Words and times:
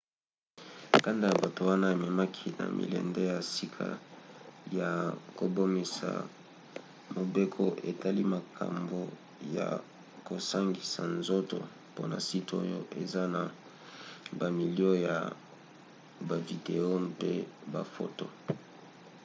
kanda 1.03 1.25
ya 1.31 1.41
bato 1.43 1.61
wana 1.71 1.87
ememaki 1.97 2.47
na 2.59 2.65
milende 2.79 3.21
ya 3.31 3.37
sika 3.53 3.87
ya 4.79 4.91
kobimisa 5.37 6.09
mobeko 7.15 7.65
etali 7.89 8.23
makambo 8.35 8.99
ya 9.57 9.67
kosangisa 10.27 11.01
nzoto 11.17 11.57
mpona 11.91 12.17
site 12.27 12.51
oyo 12.61 12.79
eza 13.01 13.23
na 13.35 13.41
bamilo 14.39 14.89
ya 15.07 15.17
bavideo 16.27 16.89
mpe 17.09 17.31
bafoto 17.73 18.25